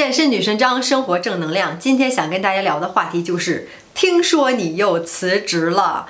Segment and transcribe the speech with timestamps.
[0.00, 1.78] 健身女神张，生活正能量。
[1.78, 6.06] 今天想跟大家聊的话题就是，听说你又辞职了。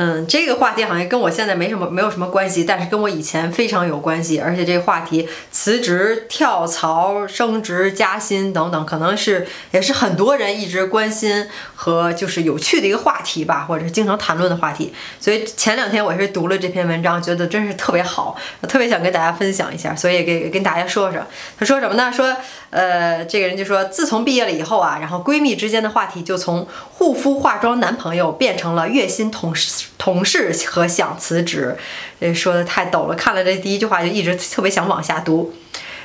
[0.00, 4.38] 嗯，这个话题好像跟我现在没什么没有什么关系，但是跟我以前非常有关系。
[4.38, 14.94] 而且这个话题，辞职、跳槽、升职、加薪等等，可能是也是很多人一直关心和就是有趣的一个话题吧，或者是经常谈论的话题。
[15.18, 18.36] 所以前两天我是读了这篇文章，觉得真是特别好，
[18.68, 21.20] 特别想跟大家分享一下，所以给跟大家说说。
[21.58, 22.12] 他说什么呢？
[22.12, 22.36] 说
[22.70, 31.76] 呃，这个人就说，自从毕业了以后啊，然后闺蜜之间的话题就从护肤化妆男朋友变成了月薪同事同事和想辞职。
[32.20, 35.54] 这说的太逗了，看了这第一句话就一直特别想往下读。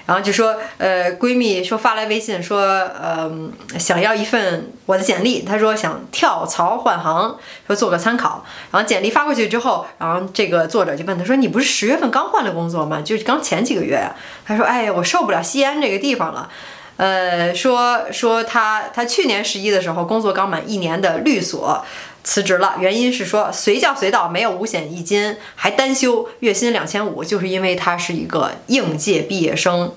[0.05, 3.31] 然后就说，呃，闺蜜说发来微信说，呃，
[3.79, 8.43] 想要一份我的简历，她说想跳槽换行，说做个参考。
[8.71, 13.01] 然后简历发过去之后，然后这个作者就问她说，你不是十月份刚换了工作吗？
[13.01, 14.13] 就是刚前几个月呀。
[14.45, 16.49] 她说，哎，我受不了西安这个地方了。
[16.97, 21.81] 呃，说说她她去年十一的时候，工作刚满一年的律所。
[22.23, 29.93] 辞职了，原因是说随叫随到，没有五险一金，还单休，月薪两千五，就是因为他是一个应届毕业生，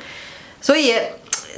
[0.61, 0.97] 所以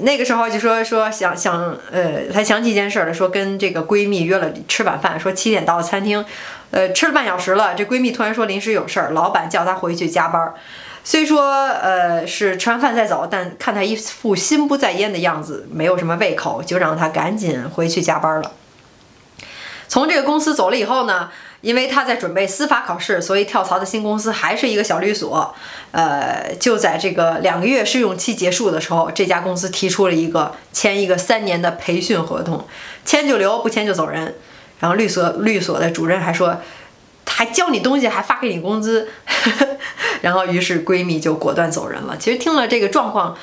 [0.00, 6.24] 那个时候就说说想想，呃，才想起一件事儿了，说跟这个闺蜜约了吃晚饭，说七点到餐厅，
[6.70, 10.54] 呃，吃了半小时了，这闺蜜突然说临时有事儿，老板叫她回去加班儿。
[11.02, 18.52] 虽说呃是吃完饭再走，但看她一副心不在焉的样子，没有什么胃口，就让她赶紧回去加班了。
[19.88, 21.30] 从这个公司走了以后呢，
[21.62, 25.54] 因为他在准备司法考试，所以跳槽的新公司还是一个小律所。
[25.92, 32.66] 呃，就在这个两个月试用期结束的时候，这家公司提出了一个签一个三年的培训合同，
[33.04, 34.34] 签就留，不签就走人。
[34.80, 36.60] 然后律所律所的主任还说，
[37.26, 39.08] 还教你东西，还发给你工资。
[40.20, 42.16] 然后于是闺蜜就果断走人了。
[42.18, 43.36] 其实听了这个状况。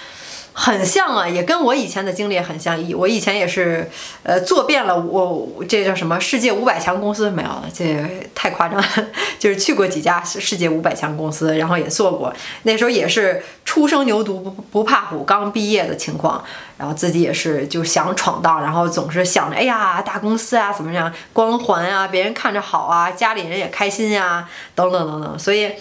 [0.58, 2.81] 很像啊，也跟我以前的经历很像。
[2.95, 3.92] 我以前也是，
[4.23, 8.88] 呃，做遍了我这叫什么世界五百强公司没有了，这太夸张了。
[9.38, 12.33] 就是去过几家世界五百强公司，然后也做过。
[12.64, 16.42] 那时候也是初生牛犊不不怕虎，刚毕业的情况，
[16.77, 25.38] 然后自己也是就想闯荡，然后总是想着，哎呀，大公司啊，怎么样，光环啊，别人看着好啊，家里人也开心呀，等等等等。
[25.38, 25.73] 所以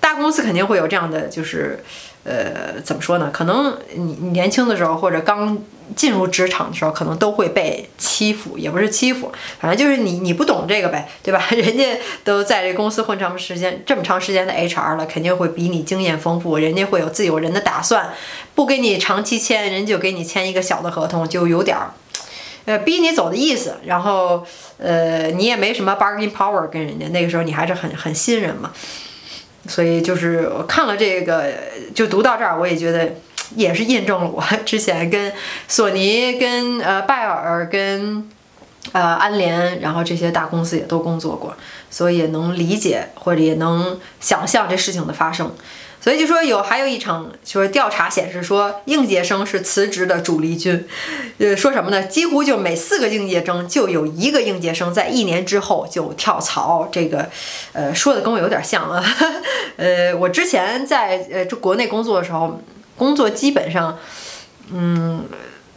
[0.00, 1.84] 大公司肯定会有这样的，就是。
[2.26, 3.30] 呃，怎么说呢？
[3.32, 5.56] 可能你年轻的时候或者刚
[5.94, 11.46] 进入职场的时候，可能都会被欺负，也不是欺负，反正就是你你不懂这个呗，对吧？
[11.54, 18.12] 人家都在这公司混长时间这么长时间的 HR 了，肯定会比你经验丰富，人家会有自有人的打算，
[18.56, 21.92] 不给你长期签，人就给你签一个小的合同，就有点儿
[22.64, 23.76] 呃逼你走的意思。
[23.84, 24.44] 然后
[24.78, 28.72] 呃，你也没什么 bargaining power 跟人家，那个时候你还是很很新人嘛。
[29.68, 31.52] 所以就是我看了这个，
[31.94, 33.14] 就读到这儿，我也觉得
[33.54, 35.32] 也是印证了我之前跟
[35.68, 38.28] 索尼、跟呃拜耳、跟
[38.92, 41.56] 呃安联，然后这些大公司也都工作过，
[41.90, 45.52] 所以也能理解或者也能想象这事情的发生。
[46.06, 50.86] 所以就说有还有一场就是调查显示说应届生是辞职的主力军，
[51.38, 52.04] 呃说什么呢？
[52.04, 56.88] 几乎就每四个应届生就有一个应届生在一年之后就跳槽。
[56.92, 57.28] 这个，
[57.72, 59.04] 呃说的跟我有点像啊。
[59.78, 62.62] 呃，我之前在呃这国内工作的时候，
[62.96, 63.98] 工作基本上，
[64.72, 65.24] 嗯，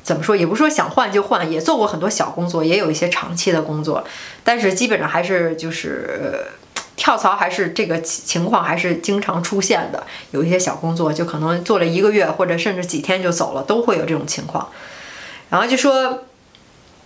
[0.03, 4.05] 怎么说也不是说想换就换，也做过很多小工作，也有一些长期的工作，
[4.43, 6.45] 但是基本上还是就是。
[6.99, 14.67] 跳槽还是这个情况还是经常出现的，有一些小工作就可能做了一个月或者甚至几天就走了，都会有这种情况。
[15.49, 16.25] 然后就说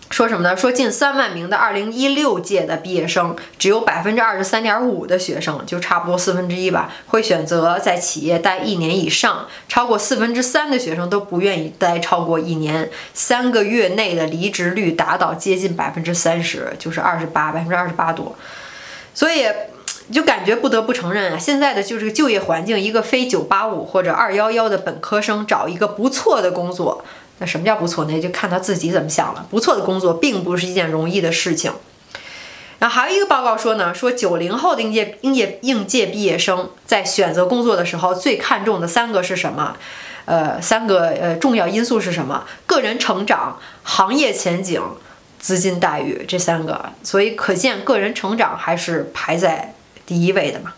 [0.10, 0.58] 说什么呢？
[0.58, 9.48] 说近三万名的二零一六届的毕业生，只有百分之二十三点五的学生，就差不多四分之一吧，会选择在企业待一年以上。
[9.70, 12.90] 超过四分之三的学生都不愿意待超过一年。
[13.14, 18.36] 三个月内的离职率达到接近百分之三十，就是二十八，百分之二十八多。
[19.14, 19.46] 所以。
[20.08, 27.06] 你就感觉不得不承认啊，现在的就是就业环境，一个非九八五或者二幺幺的本科生找一个不错的工作，
[27.40, 28.22] 那什么叫不错呢？
[28.22, 29.48] 就看他自己怎么想了。
[29.50, 31.72] 不错的工作并不是一件容易的事情。
[32.80, 39.78] 然后还有一个报告说呢，说九零后的应届应届应届毕业生在选择工作的时候，最看重的三个是什么？
[40.26, 42.44] 呃，三个呃重要因素是什么？
[42.66, 44.82] 个人成长、行业前景、
[45.40, 46.92] 资金待遇这三个。
[47.04, 49.76] 所以可见，个人成长还是排在。
[50.06, 50.74] 第一位的嘛，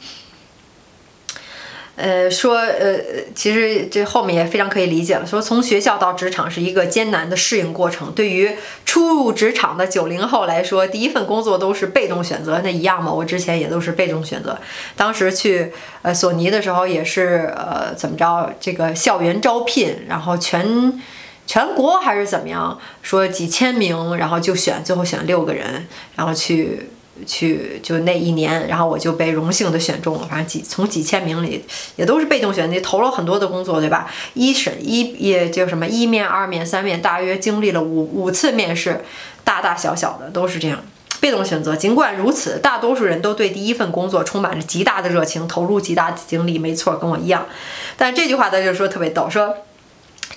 [1.95, 2.99] 呃，说呃，
[3.33, 5.25] 其实这后面也非常可以理解了。
[5.25, 8.11] 说从学校到职场是一个艰难的适应过程。
[8.11, 8.55] 对于
[8.85, 13.11] 初入职场的九零后来说，第一份工作都是被动选择，那一样嘛。
[13.11, 14.59] 我之前也都是被动选择。
[14.97, 21.01] 当时去呃索尼的时候也是呃怎么着，这个校园招聘，然后全
[21.47, 26.89] 全国还是怎么样，说几千名，然后就选，最后选六个人，然后去
[27.25, 30.27] 去就那一年，然后我就被荣幸的选中了。
[30.29, 31.63] 反正几从几千名里
[31.95, 34.11] 也都是被动选，你投了很多的工作，对吧？
[34.33, 39.03] 一审一也就什么一面、二面、三面，大约经历了五五次面试，
[39.43, 40.83] 大大小小的都是这样。
[41.21, 46.59] 被动选择，尽管如此，大多数人都对第一份工作充满着极大的热情，投入极大的精力。
[46.59, 47.47] 没错，跟我一样。
[47.97, 49.55] 但这句话他就说特别逗，说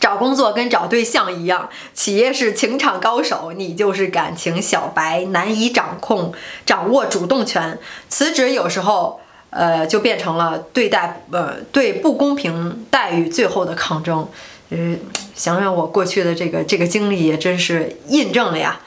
[0.00, 6.32] 找工作跟找对象一样，企业是情场高手，你就是感情小白，难以掌控，
[6.64, 7.78] 掌握主动权。
[8.08, 9.20] 辞职有时候，
[9.50, 14.28] 呃，就变成了对待呃对不公平待遇最后的抗争。
[14.70, 14.96] 呃，
[15.34, 18.80] 想想我过去的这个这个经历，也真是印证了呀。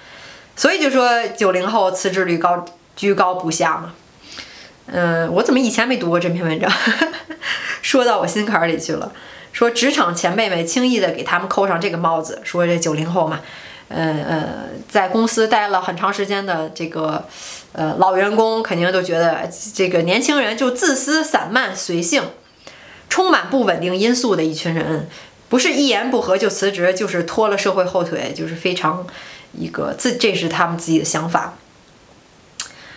[0.55, 2.63] 所以就说九零后辞职率高，
[2.95, 3.93] 居高不下嘛。
[4.85, 6.71] 嗯，我怎么以前没读过这篇文章？
[7.81, 9.11] 说到我心坎里去了。
[9.51, 13.41] 说职场前辈们轻易的给他们扣上这个帽子，说这九零后嘛，
[13.89, 14.43] 呃呃，
[14.89, 17.25] 在公司待了很长时间的这个
[17.73, 22.23] 呃老员工，肯定都觉得这个年轻人就自私、散漫、随性，
[23.09, 25.09] 充满不稳定因素的一群人，
[25.49, 29.05] 不是一言不合就辞职，就是拖了社会后腿，就是非常。
[29.53, 31.55] 一个自，这是他们自己的想法。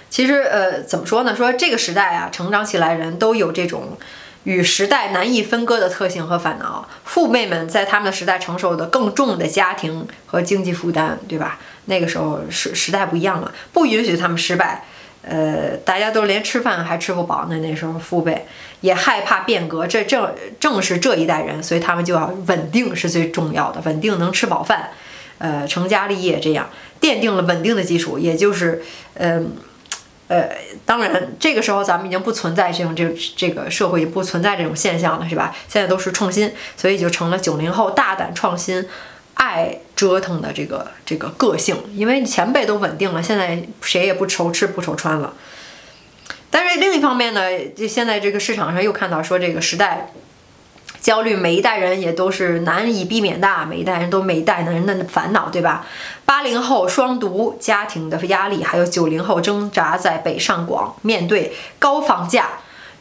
[0.08, 1.34] 其实，呃，怎么说呢？
[1.34, 3.98] 说这个时代啊，成长起来人都有这种
[4.44, 6.88] 与时代难以分割的特性和烦恼。
[7.04, 11.58] 父辈们在他们的时代承受的更重的家庭和经济负担，对吧？
[11.86, 14.84] 那个时候时时代不一样了，不允许他们失败。
[15.26, 17.58] 呃，大家都连吃饭还吃不饱呢。
[17.58, 18.46] 那时候父辈
[18.82, 24.90] 也害怕变革，这正正是这一代人，所以他们就要稳定是最重要的，稳定能吃饱饭。
[25.38, 26.68] 呃，成家立业这样
[27.00, 28.82] 奠定了稳定的基础，也就是，
[29.14, 29.46] 嗯，呃，
[30.28, 30.50] 呃
[30.84, 35.54] 当然这个时候咱们已经不存在这种这这个社会也不存在这种现象了，是吧？
[35.68, 38.86] 现在都是创新，所以就成了九零后大胆创新、
[39.34, 41.76] 爱折腾的这个这个个性。
[41.94, 45.34] 因为前辈都稳定了，现在谁也不愁吃不愁穿了。
[46.50, 50.12] 但是另一方面呢，就现在这个市场上又看到说这个时代。
[51.04, 55.84] 焦虑，每一代人也都是难以避免的，每一代人都每一代人的烦恼，对吧？
[56.24, 62.52] 八零后双独家庭的压力，还有九零后挣扎在北上广，面对高房价，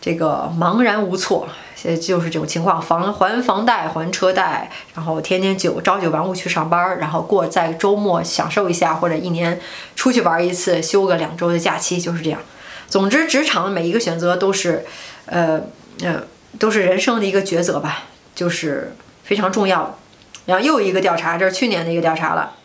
[0.01, 1.47] 这个茫然无措，
[1.77, 9.61] 现在就是这种情况，房还房贷，还车贷，然后天天九朝九晚五去上班，然后过在周末享受一下，或者一年
[9.95, 12.41] 出去玩一次，休个两周的假期，就是这样。
[12.89, 14.83] 总之，职场的每一个选择都是，
[15.27, 15.61] 呃，
[16.03, 16.21] 呃。
[16.59, 18.03] 都是人生的一个抉择吧，
[18.35, 19.97] 就是非常重要。
[20.45, 22.55] 然后又一个调查，这是去年的一个调查了，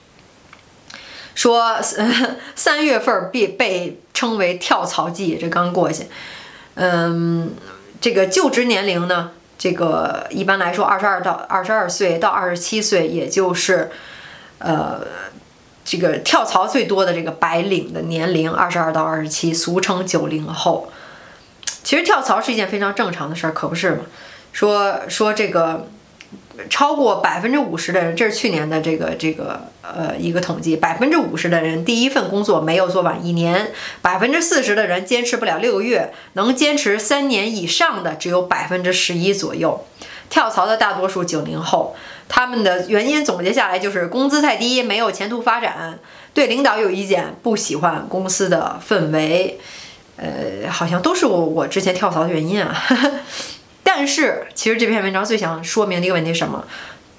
[1.34, 1.78] 说
[2.54, 6.06] 三 月份被被称为跳槽季，这刚过去。
[6.74, 7.54] 嗯，
[8.00, 13.90] 这个就职年龄呢，这个一般来说二十二到二十二岁到二十七岁，也就是
[14.58, 15.00] 呃
[15.84, 20.90] 这个跳槽最多的这个白领的年龄，二十二到二十七，俗称九零后。
[21.88, 24.00] 其实跳槽是一件非常正常的事儿，可不是吗？
[24.52, 25.88] 说说这个
[26.68, 39.86] 超过百分之五十的人，这是去年的这个这个呃一个统计，百分之五十的人第一份工作没有做满一年，百分之四十的人坚持不了六个月，能坚持三年以上的只有百分之十一左右。
[40.28, 41.96] 跳槽的大多数九零后，
[42.28, 45.98] 他们的原因总结下来就是工资太低，没有前途发展，
[46.34, 49.58] 对领导有意见，不喜欢公司的氛围。
[50.18, 52.76] 呃，好像都是我我之前跳槽的原因啊。
[53.82, 56.66] 但是其实这篇文章最想说明的一个问题是什么？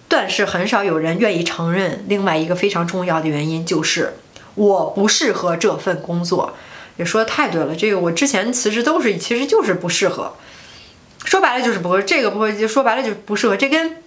[0.08, 4.18] 但是很少有人愿意承认另外一个非常重要的原因，就是
[4.56, 6.56] 我不适合这份工作。
[6.98, 10.36] 也说的太对了，这个我之前辞职都是其实就是不适合，
[11.24, 13.56] 说白了就是不合，这个不合就说白了就不适合。
[13.56, 13.98] 这跟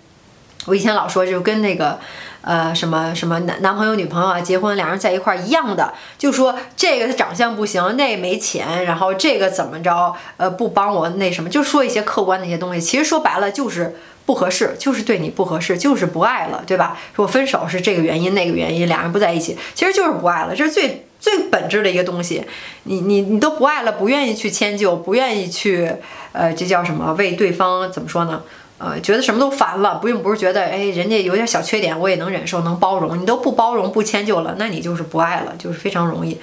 [0.66, 1.99] 我以前老说就跟那个。
[2.42, 12.80] 呃，什么什么男男朋友女朋友啊，结婚两人在一块儿一样的，就说这个他长相不行，那没钱，然后这个怎么着，呃，不帮我那什么，就说一些客观的一些东西。
[12.80, 13.96] 其实说白了就是
[14.26, 16.99] 不合适，就是对你不合适，就是不爱了，对吧？
[17.14, 22.44] 说分手是这个原因那个原因，俩人不在一起，其实就是不爱了，这是最最本质的一个东西。
[22.84, 25.88] 你你你都不爱了，不愿意去迁就，不愿意去，
[26.32, 27.14] 呃，这叫什么？
[27.14, 28.42] 为对方怎么说呢？
[28.83, 33.21] 呃，觉得什么都烦了，不用不是觉得，哎，人家有点小缺点，我也能忍受，能包容。
[33.21, 36.39] 你都不包容、不迁就了，那你就是不爱了，就是非常容易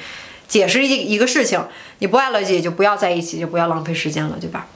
[0.47, 1.61] 解释一一个事情，
[1.97, 4.67] 你不爱了也就不要在一起，就不要浪费时间了，对吧？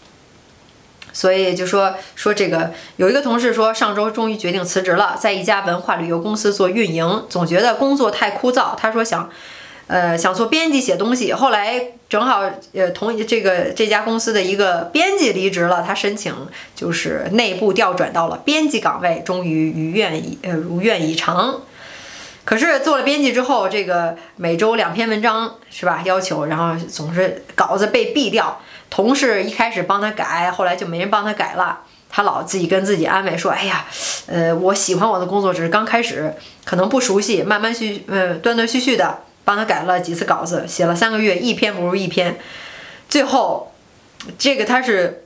[1.13, 8.75] 所以就说说这个，有一个同事说，上周终于决定辞职了，在一家文化旅游公司做运营，总觉得工作太枯燥。
[8.75, 9.29] 他说想，
[9.87, 16.33] 呃，想做编辑写东西，后来正好呃同这个这家公司的一个编辑离职了，他申请
[16.75, 21.61] 就是内部调转到了编辑岗位，终于如愿以呃如愿以偿。
[22.45, 26.01] 可是做了编辑之后，这个每周两篇文章是吧？
[26.03, 28.59] 要求，然后总是稿子被毙掉，
[28.89, 31.79] 同事一开始帮他改，后来就没人帮他改了。
[32.09, 33.85] 他老自己跟自己安慰说：“哎呀，
[34.27, 36.31] 呃，我喜欢我的工作，只是刚开始
[36.63, 42.37] 可能不熟悉，慢慢续，呃，断断续续的帮他改了几次稿子，写了三个月，一篇不如一篇，
[43.09, 43.73] 最后
[44.37, 45.21] 这个他是。”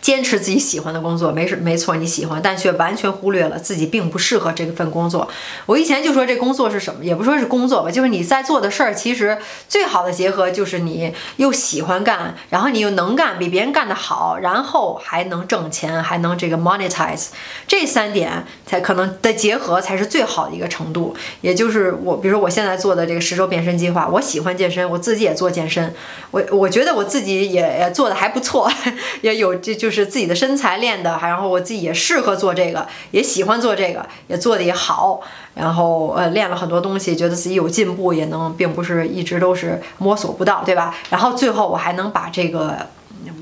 [0.00, 5.28] 坚持自己喜欢的工作，没事，没错，你喜欢，但却完全忽略了自己并不适合这份工作。
[5.66, 17.28] 我以前就说这工作是什么，也不说是工作吧，就是你在做的事儿，其实最好的结合就是你又喜欢干，然后你又能干，比别人干得好，然后还能挣钱，还能这个 monetize，
[17.66, 21.14] 这三点才可能的结合才是最好的一个程度。
[21.40, 25.94] 也就是我，比如说我现在做的这个十周变身计划，我喜欢健身，我自己也做健身，
[26.30, 28.70] 我我觉得我自己也做的还不错，
[29.22, 29.92] 也有这就。
[29.92, 35.20] 是自己的身材练的，然后我自己也适合做这个，也喜欢做这个，也做的也好，
[35.54, 40.94] 然后呃练了很多东西，觉得自己有进步，也能并不是一直都是摸索不到，对吧？
[41.10, 42.74] 然后最后我还能把这个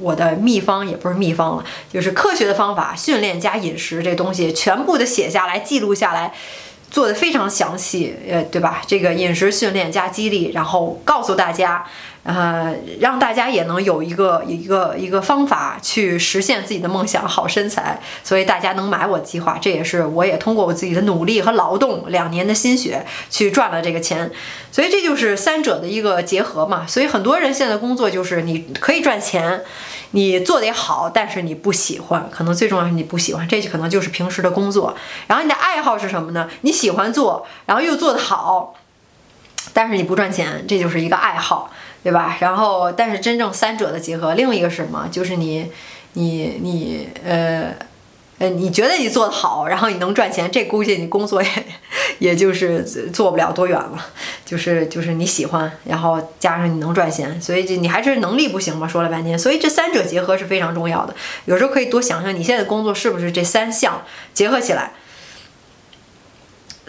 [0.01, 6.33] 我的秘方也不是秘方了，就是科学的方法，训练加饮食这东西全部的写下来，记录下来，
[6.91, 8.83] 做的非常详细，呃，对吧？
[8.89, 11.87] 这个饮食训练加激励，然后告诉大家。
[12.23, 24.31] 呃，让大家也能有一个一个一个方法去实现自己的梦想，好身材，所以大家能买我计划，这也是我也通过我自己的努力和劳动，两年的心血去赚了这个钱，
[24.71, 26.87] 所以这就是三者的一个结合嘛。
[26.87, 29.63] 所以很多人现在工作就是你可以赚钱，
[30.11, 34.95] 你做得好，但是你不喜欢，可能最重要是你不喜欢，这就可能就是平时的工作。
[35.27, 36.51] 然后你的爱好是什么呢？
[36.61, 38.75] 你喜欢做，然后又做得好，
[39.73, 41.71] 但是你不赚钱，这就是一个爱好。
[42.03, 42.37] 对吧？
[42.41, 45.09] 然后，但是真正三者的结合，另一个是什么？
[45.11, 45.71] 就是你，
[46.15, 47.75] 你，你，呃，
[48.39, 51.49] 呃，你觉得你做的好，然后你能赚钱，这估计你工作也，
[52.19, 54.07] 也就是做不了多远了。
[54.47, 58.89] 就是，就是你喜欢，然后加上你能赚钱，所以这你还是能力不行嘛？
[58.89, 61.15] 说了半天，所以这三者结合是非常重要的。
[61.45, 64.03] 有时候可以多想想，你现在工作是不是这三项
[64.33, 64.93] 结合起来？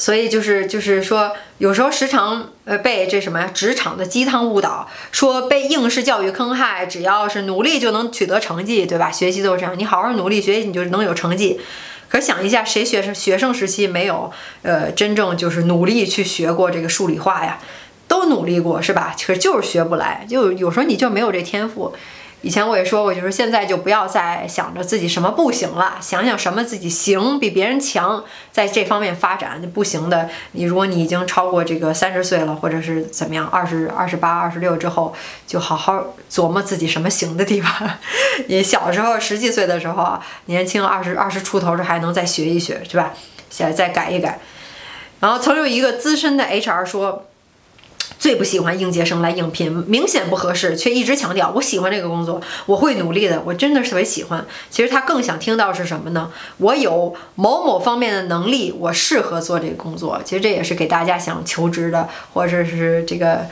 [0.02, 9.12] 所以就是就是说，有时候时常呃被这什么职场的鸡汤误导，说被应试教育坑害，只要是努力就能取得成绩，对吧？
[9.12, 11.62] 学习都是这样，你好好努力学习，你就能有成绩。
[12.10, 14.32] 可想一下，谁学生学生时期没有
[14.64, 17.60] 呃真正就是努力去学过这个数理化呀？
[18.08, 19.16] 都努力过是吧？
[19.24, 21.94] 可是就是学不来，就有时候你就没有这天赋。
[22.42, 29.68] 以前我也说过，就是现在就不要再想着自己什么不行了，想想什么自己行，比别人强，在这方面发展就。
[29.68, 35.14] 不行的，你如果你已经超过这个三十岁了，或者是怎么样，二十二十八、二十六之后，
[35.48, 37.72] 就好好琢磨自己什么行的地方。
[38.48, 43.14] 你小时候十几岁的时候，年轻二十二十出头时还能再学一学，是吧？
[43.50, 44.40] 再再改一改。
[45.20, 47.28] 然后曾有一个资深的 HR 说。
[48.20, 54.46] 最不喜欢应届生来应聘，明显不合适，却一直强调我喜欢这个工作，我会努力的，我真的特别喜欢。
[54.70, 56.32] 其实他更想听到是什么呢？
[56.58, 60.22] 我有某某方面的能力，我适合做这个工作。
[60.24, 63.48] 其实这也是给大家想求职的，或者是这个。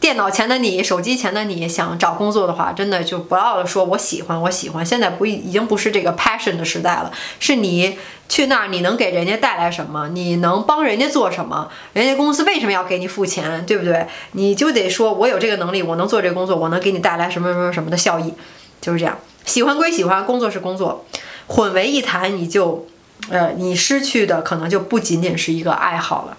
[0.00, 4.86] 电脑前的你，手机前的你，想找工作的话，真的就不要说我喜欢，我喜欢。
[4.86, 10.08] 现在不已经不是这个 passion 的时代了，是你去那儿，你能给人家带来什么？
[10.10, 11.68] 你能帮人家做什么？
[11.92, 13.66] 人家公司为什么要给你付钱？
[13.66, 14.06] 对不对？
[14.32, 18.32] 你就得说，我有这个能力，我能做这个工作，我能给你带来什么什么什么的效益，
[18.80, 19.18] 就是这样。
[19.44, 21.04] 喜欢归喜欢，工作是工作，
[21.48, 22.86] 混为一谈，你就，
[23.28, 26.36] 呃，你失去的可能就不仅仅是一个爱好了。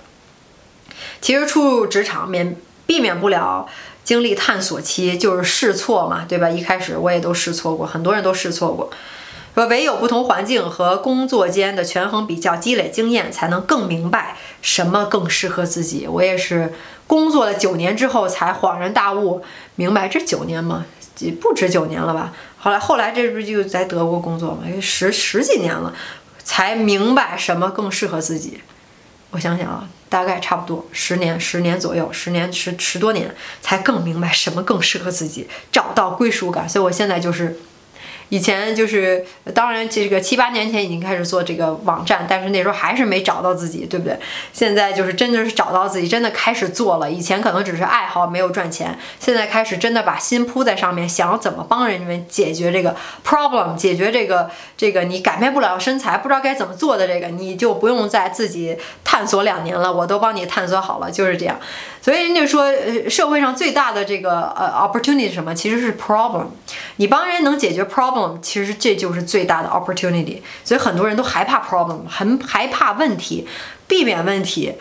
[1.19, 2.55] 其实初入职场面。
[2.85, 3.67] 避免不了
[4.03, 6.49] 经历探索期，就是试错嘛，对吧？
[6.49, 8.89] 一开始我也都试错过，很多人都试错过。
[9.55, 16.05] 说唯有不同环境和工作间的权衡比较，积累经验，才能更明白什么更适合自己。
[16.07, 16.73] 我也是
[17.07, 19.41] 工作了九年之后，才恍然大悟，
[19.75, 20.85] 明白这九年吗？
[21.39, 22.33] 不止九年了吧？
[22.59, 24.63] 后来后来这不就在德国工作嘛？
[24.81, 25.93] 十十几年了，
[26.43, 28.59] 才明白什么更适合自己。
[29.31, 29.87] 我想想啊。
[30.07, 36.69] 大概差不多十年，十年左右，十年十十多年，才更明白什么更适合自己，找到归属感。
[36.69, 37.59] 所以我现在就是。
[38.29, 44.17] 以前就是，当然这个七八年前已经开始做这个网站，但是那时候还是没找到自己，对不对？
[44.51, 47.09] 现在就是真的是找到自己，真的开始做了。
[47.09, 61.59] 以前可能只是爱好，没有赚钱，现在开始真的把心扑在上面，想怎么帮人们解决这个 problem，解决这个这个你改变不了身材，不知道该怎么做的这个，你就不用再自己探索两年了，我都帮你探索好了，就是这样。
[62.01, 65.53] 所以人家说，呃，社会上最大的这个呃 opportunity 是什么？
[65.55, 66.45] 其实是 problem。
[66.97, 70.39] 你帮人能解决 problem，其实这就是最大的 opportunity。
[70.63, 73.47] 所以很多人都害怕 problem，很害怕问题，
[73.87, 74.73] 避免问题。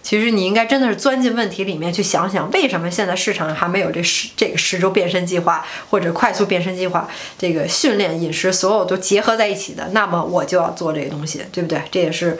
[0.00, 7.06] 其实你应该真的是钻进问题里面去想想，为什么现在市场还没有这十这个十周变身计划或者快速变身计划？
[7.36, 11.82] 这个训练、饮食所有都结合在一起的，那么我就要做这个东西，对不对？
[11.90, 12.38] 这也是，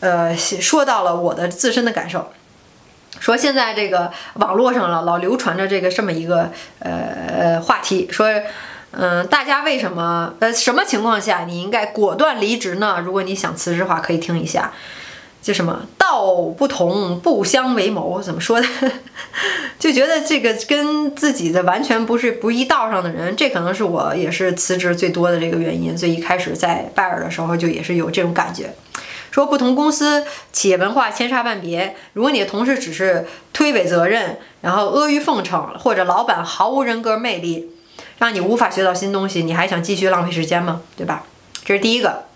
[0.00, 2.32] 呃，说到了我的自身的感受。
[3.24, 6.50] 说现在这个网络上了老流传着这个这么一个
[6.80, 8.28] 呃话题，说，
[8.90, 13.00] 嗯，大家为什么呃什么情况下你应该果断离职呢？
[13.02, 14.70] 如果你想辞职的话，可以听一下。
[15.40, 18.66] 就什么道不同不相为谋，怎么说的？
[19.80, 25.96] 就觉得这个跟自己的完全不是不一道上的人，这可能是我也是辞职最多的这个原因。
[25.96, 28.74] 所以一开始在拜耳的时候就也是有这种感觉，
[29.34, 31.96] 说不同公司企业文化千差万别。
[32.12, 37.68] 如果你的同事只是推诿责任，然后阿谀奉承，或者老板毫无人格魅力，
[38.18, 40.82] 让你无法学到新东西，你还想继续浪费时间吗？
[40.96, 41.24] 对吧？
[41.64, 42.26] 这是第一个。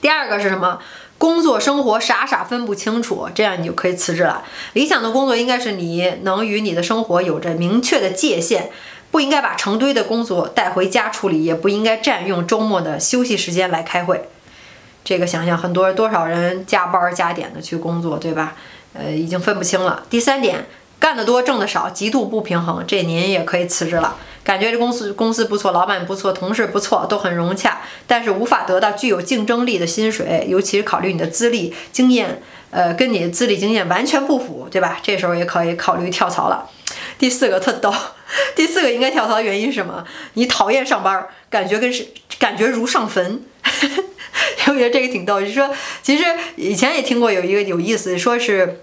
[0.00, 0.80] 第二个是什么？
[1.16, 4.42] 工作生活傻傻分不清楚，这样你就可以辞职了。
[4.72, 8.72] 理想的工作应该是你能与你的生活有着明确的界限，
[9.12, 14.28] 不应该把成堆的工作带回家处理，也不应该占用周末的休息时间来开会。
[15.06, 18.56] 这个想想，很多多少人加班加点的去工作，对吧？
[18.92, 20.02] 呃，已经分不清了。
[20.10, 20.66] 第三点。
[20.98, 24.16] 干得多挣得少，极度不平衡，这您也可以辞职了。
[24.42, 34.98] 感觉这公司公司不错，老板不错，同事不错，都很融洽，但是无法得到具有竞争力的薪水，尤其是考虑你的资历经验，呃，跟你的资历经验完全不符，对吧？
[35.02, 36.66] 这时候也可以考虑跳槽了。
[37.18, 37.92] 第四个特逗，
[38.56, 40.02] 第四个应该跳槽的原因是什么？
[40.32, 42.08] 你讨厌上班，感觉跟是
[42.38, 43.42] 感觉如上坟。
[44.68, 45.70] 我觉得这个挺逗，就说，
[46.02, 46.24] 其实
[46.56, 48.82] 以前也听过有一个有意思，说是。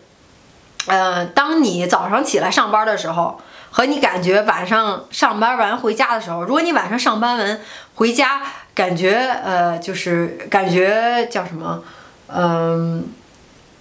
[0.86, 3.40] 呃，当你早上起来上班的时候，
[3.72, 7.62] 和你感觉晚上上班完回家的时候，如果你晚上上班完
[7.96, 8.42] 回家，
[8.76, 9.14] 感觉
[9.46, 11.82] 呃，就是感觉叫什么，
[12.28, 13.08] 嗯，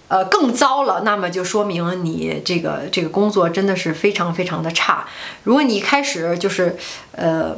[0.07, 5.05] 呃，更糟了，那么就说明你这个这个工作真的是非常非常的差。
[5.43, 6.77] 如果你一开始就是
[7.17, 7.57] 呃。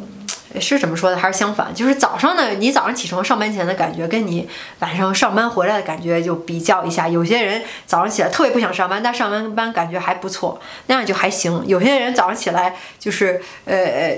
[0.60, 1.18] 是怎么说的？
[1.18, 1.74] 还是相反？
[1.74, 4.48] 就是早上呢，你早上起床上班前的感觉，跟你
[4.80, 7.08] 晚上上班回来的感觉就比较一下。
[7.08, 11.64] 有些人早上起来特别不想上班，但上完班感觉还不错，那样就还行。
[11.66, 14.16] 有些人早上起来就是呃呃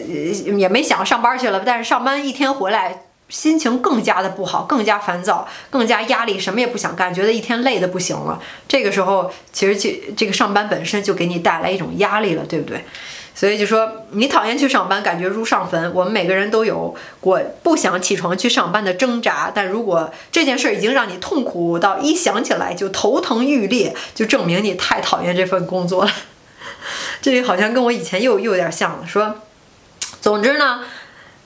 [0.58, 8.42] 也没想上班去了，但是上班一天回来心情更加的不好，更加烦躁，更加压力，什么也不想干，觉得一天累的不行了。
[8.68, 12.86] 这个时候其实这这个上班本身就给你带来一种压力了，对不对？
[13.40, 15.94] 所以就说你讨厌去上班，感觉如上坟。
[15.94, 26.12] 我们每个人都有过不想起床去上班的挣扎，但如果这件事已经让你痛苦到一想起来就头疼欲裂，就证明你太讨厌这份工作了。
[27.22, 29.06] 这里好像跟我以前又又有点像了。
[29.06, 29.36] 说，
[30.20, 30.80] 总之呢，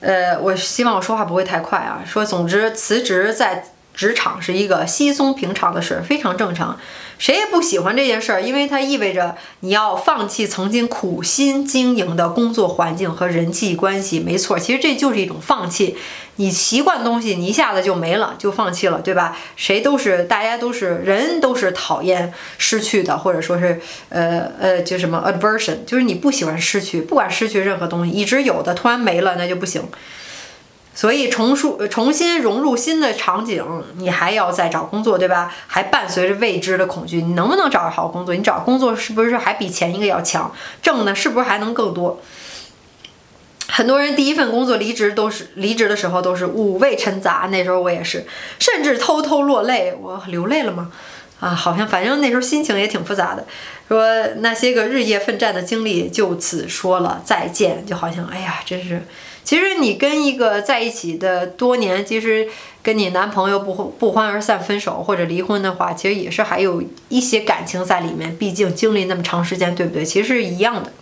[0.00, 2.02] 呃，我希望我说话不会太快啊。
[2.06, 6.78] 说，总之辞职在职场是一个稀松平常的事，非常正常。
[7.18, 14.18] 谁也不喜欢这件事儿，因为它意味着你要放弃曾经苦心经营的工作环境和人际关系。
[14.18, 15.96] 没错，其实这就是一种放弃。
[16.36, 19.36] 你习惯东西，你一下子就没了，就放弃了，对吧？
[19.54, 29.82] 谁都是，大家都是人，都是讨厌失去的，或者说是，呃呃，就什么 aversion，就是你不喜欢失去，不管失去任何东西，一直有的突然没了，那就不行。
[30.94, 33.64] 所以重塑、重新融入新的场景，
[33.96, 35.52] 你还要再找工作，对吧？
[35.66, 38.34] 还伴随着未知的恐惧，你能不能找到好工作？
[38.34, 40.52] 你找工作是不是还比前一个要强？
[40.82, 42.20] 挣的是不是还能更多？
[43.68, 48.26] 很多人第一份工作离职都是离职的时候都是五味陈杂，那时候我也是，
[48.58, 49.96] 甚至偷偷落泪。
[49.98, 50.92] 我流泪了吗？
[51.40, 53.46] 啊，好像反正那时候心情也挺复杂的。
[53.88, 59.06] 说那些个日夜奋战的经历就此说了再见，就好像哎呀，真是。
[59.44, 62.48] 其实你跟一个在一起的多年，其实
[62.82, 68.36] 跟你男朋友不不欢而散、分手或者离婚的话，其实也是还有一些感情在里面。
[68.36, 70.04] 毕竟经历那么长时间，对不对？
[70.04, 70.92] 其实是一样的。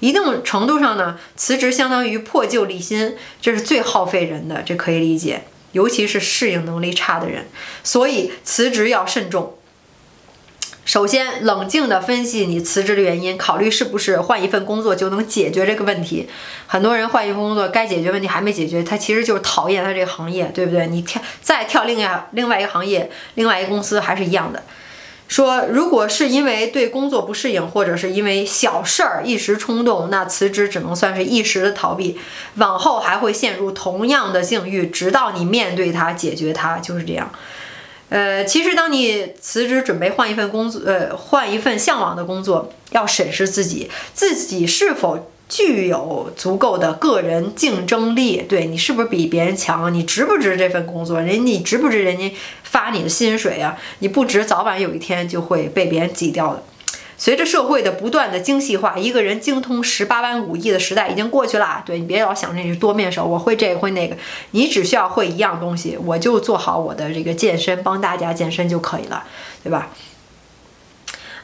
[0.00, 5.44] 一定程度上呢，辞职相当于破旧立新，这是最耗费人的，这可以理解。
[5.72, 7.46] 尤其是适应能力差的人，
[7.82, 9.54] 所以辞职要慎重。
[10.84, 16.28] 首先，冷静地分析你辞职的原因，考虑是不是换一份工作就能解决这个问题。
[16.66, 20.86] 很多人换一份工作，该解决问题还没解决，他其实就是讨厌他这个行业，对不对？
[20.86, 24.62] 你跳再跳另外另外一个行业，另外一个公司还是一样的。
[25.26, 32.20] 说，如果是因为对工作不适应，或者是因为小事儿一时冲动，那辞职只能算是一时的逃避，
[32.56, 37.32] 往后还会陷入同样的境遇，直到你面对它、解决它，就是这样。
[38.10, 48.44] 呃，其实当你辞职准备换一份工作，呃，换一份向往的工作，要审视自己，自己是否具有足够的个人竞争力。
[48.48, 49.92] 对你是不是比别人强？
[49.92, 51.20] 你值不值这份工作？
[51.20, 53.76] 人你值不值人家发你的薪水啊？
[53.98, 56.62] 你不值，早晚有一天就会被别人挤掉的。
[57.16, 61.82] 随着社会的不断的精细化，一个人精通十八般武艺的时代已经过去了。
[61.86, 64.16] 对你别老想着你是多面手，我会这个会那个，
[64.50, 69.24] 你只需要会一样东西，我就做好我的这个健身，帮大家健身就可以了，
[69.62, 69.90] 对吧？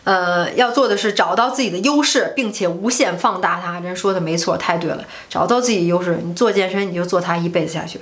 [0.03, 3.79] 呃，要做的是找到自己的优势，并且无限放大它。
[3.81, 8.01] 人说的没错，太对了，找到自己的优势，你做健身你就做它一辈子下去。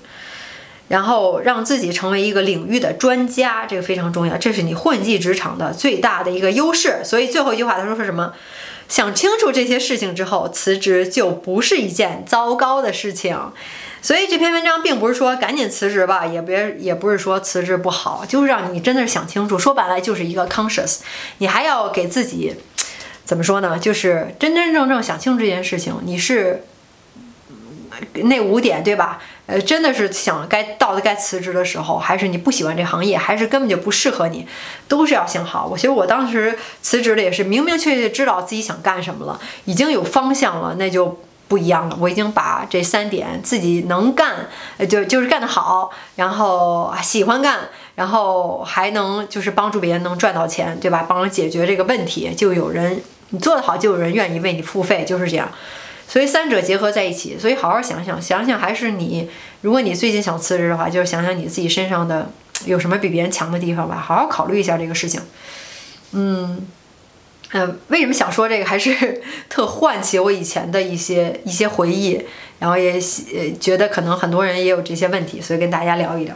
[0.89, 7.03] 然后让自己成为一个领域的专家，这个非常重要，这是你混迹职场的最大的一个优势。
[7.05, 8.33] 所以最后一句话他说是什么？
[8.89, 13.39] 想清楚这些事情之后，辞职就不是一件糟糕的事情。
[14.01, 19.59] 所以这篇文章并不是说赶紧辞职吧，也别也不是说辞职不好，就是让你真的是想清楚。
[19.59, 21.01] 说白了就是一个 conscious，
[21.39, 22.55] 你还要给自己
[23.25, 23.79] 怎么说呢？
[23.79, 26.65] 就是真真正正想清楚这件事情，你是。
[28.15, 29.21] 那五点对吧？
[29.49, 34.47] 呃，真的是想该到该辞职的时候，还是你不喜欢这行业，还是根本就不适合你，
[34.87, 35.67] 都是要想好。
[35.67, 41.97] 我其实我当时辞职的也是明明确确知道自己想干什么了，已经有方向了，那就不一样了。
[41.99, 44.51] 我已经把这三点自己能干，
[44.87, 51.07] 就就是干得好，然后喜欢干，然后还能就是帮助别人能赚到钱，对吧？
[51.09, 55.51] 帮人解决这个问题，就有人你做得好，就有人愿意为你付费，就是这样。
[56.09, 59.29] 所以三者结合在一起，所以好好想想，想想还是你，
[59.61, 62.31] 如果你最近想辞职的话，就是想想你自己身上的
[62.65, 65.21] 有什么比别人强的地方吧，好好考虑一下这个事情。
[66.13, 66.67] 嗯，
[67.53, 72.19] 呃，为什么想说这个，还是特唤起我以前的一些一些回忆，
[72.59, 76.35] 然后也呃觉得可能很多人也有这些问题，所以跟大家聊一聊。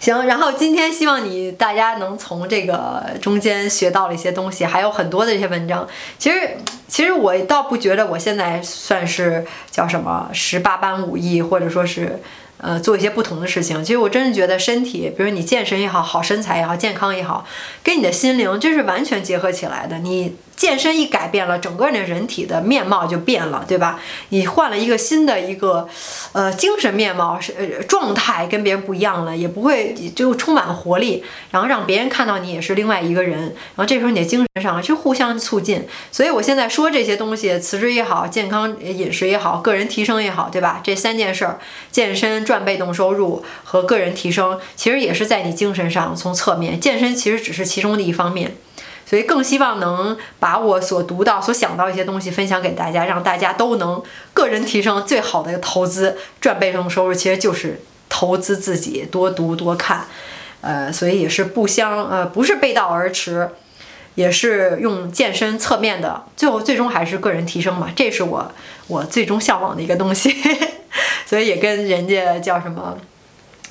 [0.00, 5.86] 行，然后今天希望你大家能从这个中间学到了一些东西，还有很多的一些文章。
[6.18, 6.56] 其实，
[6.88, 12.18] 其实我倒不觉得我现在算是叫什么十八般武艺，或者说是
[12.60, 13.82] 呃做一些不同的事情。
[13.84, 17.46] 其实我真的觉得身体，比如你健身也好，好身材也好，健康也好，
[17.82, 19.98] 跟你的心灵这是完全结合起来的。
[19.98, 20.36] 你。
[20.60, 23.98] 健身一改变了，整个人的人体的面貌就变了，对吧？
[24.28, 25.88] 你换了一个新的一个，
[26.32, 35.86] 呃，精神面貌是呃状态跟别人不一样了，也不会就充满活力，然后让别人看到你也是另外一个人，然后这时候你的精神上就互相促进。
[36.12, 40.82] 所以我现在说这些东西，辞职也好，健康饮食也好，个人提升也好，对吧？
[40.84, 41.58] 这三件事儿，
[41.90, 48.56] 健身赚被动收入和个人提升，其实也是在你精神上从侧面，健身其实只是其中的一方面。
[49.06, 54.02] 所以更希望能把我所读到、所想到一些东西分享给大家，让大家都能
[54.34, 55.06] 个人提升。
[55.06, 60.06] 最好的一个投资赚被动收入，其实就是投资自己，多读多看。
[60.60, 63.50] 呃，所以也是不相呃，不是背道而驰，
[64.14, 67.90] 也是用健身侧面的，最后最终还是个人提升嘛。
[67.94, 68.52] 这是我
[68.86, 70.34] 我最终向往的一个东西。
[71.26, 72.98] 所以也跟人家叫什么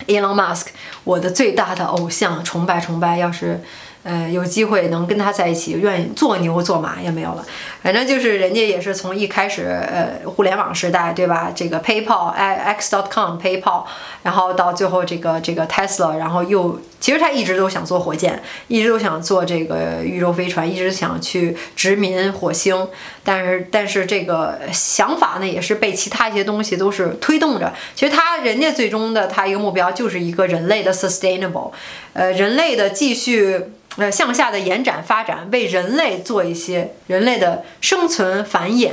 [0.07, 0.67] ，Elon Musk，
[1.03, 3.17] 我的最大的偶像，崇拜崇拜。
[3.17, 3.61] 要是。
[4.03, 7.45] 呃，有机会能跟他在一起，愿意做牛做马也没有了。
[7.81, 11.51] 反正就是人家也是从一开始，呃，互联网时代，对吧？
[11.55, 13.85] 这个 PayPal、X.com、PayPal，
[14.23, 22.87] 然后到最后这个这个 Tesla，然后又其实他一直都想做火箭，一直都想做这个宇宙飞船，一直想去殖民火星。
[23.23, 27.73] 但是但是这个想法呢，也是被其他一些东西都是推动着。
[27.95, 31.71] 其实他人家最终的他一个目标就是一个人类的 sustainable，
[32.13, 33.71] 呃，人类的继续。
[33.97, 38.91] 呃，向下的延展发展，为人类做一些人类的生存繁衍，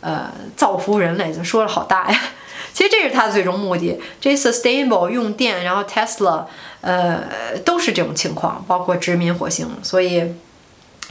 [0.00, 2.18] 呃，造福人类，怎么说的好大呀？
[2.72, 4.00] 其实这是他的最终目的。
[4.20, 6.46] 这 sustainable 用电，然后 Tesla，
[6.80, 7.22] 呃，
[7.64, 9.68] 都是这种情况，包括殖民火星。
[9.82, 10.34] 所以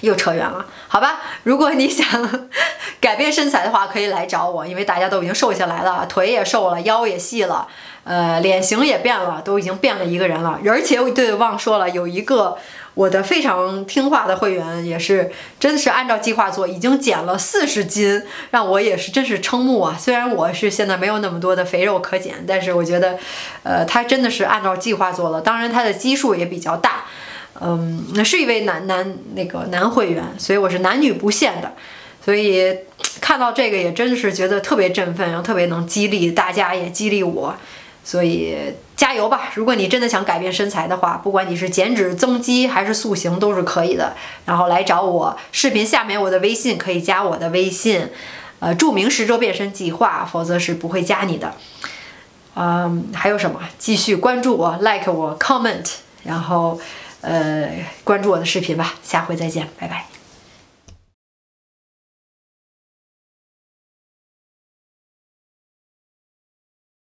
[0.04, 1.22] 又扯远了，好吧？
[1.44, 2.06] 如果你想
[3.00, 7.68] 改变身材的话，可以来找我，因为大家都已经瘦下来了，腿也瘦了，腰也细了，
[8.04, 10.60] 呃，脸型也变了，都已经变了一个人了。
[10.68, 12.58] 而且我对，忘说了，有一个。
[12.96, 19.96] 我的非常听话的会员也是，真的是按照计划做，已经减了四十斤，让我也是真是瞠目啊！
[20.00, 23.18] 虽然我是现在没有那么多的肥肉可减，但是我觉得，
[23.64, 25.42] 呃，他真的是按照计划做了。
[25.42, 27.06] 当然，他的基数也比较大，
[27.62, 31.74] 嗯，那是一位男男那个男会员，所以我是男女不限的，
[32.24, 32.76] 所以
[33.22, 37.56] 看到这个也真的是觉得特别振奋，然后特别能激励大家，也激励我。
[38.06, 38.58] 所以
[38.98, 39.50] 加油吧！
[39.56, 44.14] 如果你真的想改变身材的话，不管你是减脂增肌还是塑形都是可以的。
[44.46, 48.10] 然后来找我，视频下面我的微信可以加我的微信，
[48.60, 51.54] 呃，著名十周变身计划，否则是不会加你的。
[52.56, 53.62] 嗯，还有什么？
[53.78, 55.90] 继续关注我，like 我，comment，
[56.24, 56.78] 然后
[57.24, 58.94] 呃关注我的视频吧。
[59.02, 60.13] 下回再见，拜拜。